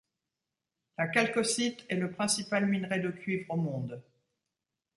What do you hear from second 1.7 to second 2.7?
est le principal